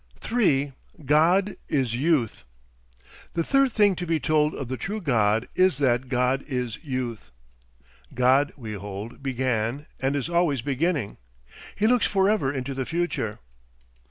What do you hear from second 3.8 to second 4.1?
to